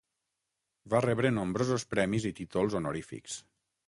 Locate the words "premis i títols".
1.91-2.79